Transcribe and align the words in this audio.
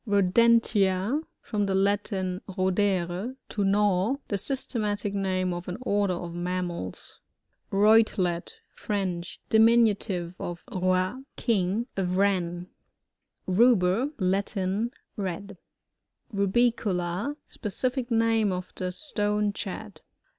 RoDENTiA— 0.07 1.21
From 1.51 1.67
the 1.67 1.75
Latin, 1.75 2.41
rodere, 2.47 3.35
to 3.49 3.63
gnaw. 3.63 4.15
The 4.29 4.37
systematic 4.39 5.13
name 5.13 5.53
of 5.53 5.67
an 5.67 5.77
order 5.81 6.15
of 6.15 6.33
mammals. 6.33 7.19
RoiTELBT.— 7.71 8.53
French. 8.81 9.39
Diminntive 9.51 10.33
of 10.39 10.63
rot, 10.71 11.17
a 11.17 11.23
king. 11.39 11.85
A 11.95 12.03
Wren. 12.03 12.67
Ruber.— 13.45 14.07
Latin. 14.17 14.89
Red. 15.17 15.59
RasiooLA,— 16.33 17.35
Specific 17.45 18.09
name 18.09 18.51
of 18.51 18.73
the 18.73 18.91
Stonechat. 18.91 19.99